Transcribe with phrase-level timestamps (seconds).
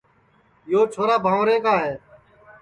[0.71, 1.93] یو چھورا بھنٚورے کا ہے